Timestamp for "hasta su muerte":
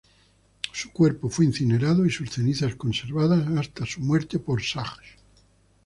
3.59-4.39